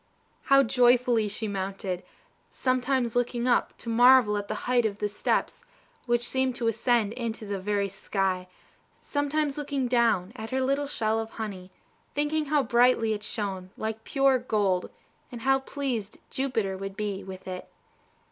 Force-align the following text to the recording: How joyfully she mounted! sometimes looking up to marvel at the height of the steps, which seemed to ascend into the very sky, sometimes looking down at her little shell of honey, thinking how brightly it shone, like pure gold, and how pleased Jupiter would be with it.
How 0.45 0.63
joyfully 0.63 1.27
she 1.27 1.47
mounted! 1.47 2.01
sometimes 2.49 3.15
looking 3.15 3.47
up 3.47 3.77
to 3.77 3.87
marvel 3.87 4.35
at 4.35 4.47
the 4.47 4.55
height 4.65 4.83
of 4.83 4.97
the 4.97 5.07
steps, 5.07 5.63
which 6.07 6.27
seemed 6.27 6.55
to 6.55 6.67
ascend 6.67 7.13
into 7.13 7.45
the 7.45 7.59
very 7.59 7.87
sky, 7.87 8.47
sometimes 8.97 9.59
looking 9.59 9.87
down 9.87 10.33
at 10.35 10.49
her 10.49 10.59
little 10.61 10.87
shell 10.87 11.19
of 11.19 11.29
honey, 11.29 11.69
thinking 12.15 12.45
how 12.45 12.63
brightly 12.63 13.13
it 13.13 13.21
shone, 13.21 13.69
like 13.77 14.03
pure 14.03 14.39
gold, 14.39 14.89
and 15.31 15.41
how 15.41 15.59
pleased 15.59 16.17
Jupiter 16.31 16.75
would 16.75 16.97
be 16.97 17.23
with 17.23 17.47
it. 17.47 17.69